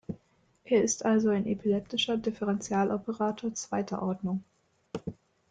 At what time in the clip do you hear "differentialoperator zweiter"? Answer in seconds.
2.17-4.01